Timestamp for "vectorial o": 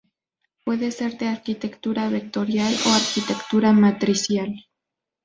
2.09-2.89